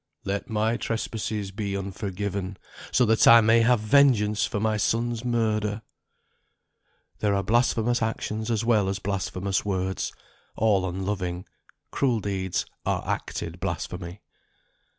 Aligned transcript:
"Let 0.25 0.49
my 0.49 0.77
trespasses 0.77 1.51
be 1.51 1.77
unforgiven, 1.77 2.57
so 2.91 3.05
that 3.05 3.27
I 3.27 3.39
may 3.39 3.61
have 3.61 3.79
vengeance 3.79 4.45
for 4.47 4.59
my 4.59 4.75
son's 4.75 5.23
murder." 5.23 5.83
There 7.19 7.35
are 7.35 7.43
blasphemous 7.43 8.01
actions 8.01 8.49
as 8.49 8.65
well 8.65 8.89
as 8.89 8.97
blasphemous 8.97 9.63
words: 9.63 10.11
all 10.55 10.89
unloving, 10.89 11.45
cruel 11.91 12.19
deeds 12.19 12.65
are 12.83 13.07
acted 13.07 13.59
blasphemy. 13.59 14.21